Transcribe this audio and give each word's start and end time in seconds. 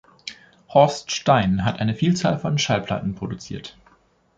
Horst 0.69 1.11
Stein 1.11 1.63
hat 1.63 1.79
eine 1.79 1.93
Vielzahl 1.93 2.39
von 2.39 2.57
Schallplatten 2.57 3.13
produziert. 3.13 3.77